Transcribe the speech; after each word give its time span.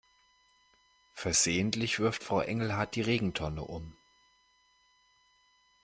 Versehentlich 1.13 1.99
wirft 1.99 2.23
Frau 2.23 2.39
Engelhart 2.41 2.95
die 2.95 3.01
Regentonne 3.03 3.61
um. 3.63 3.95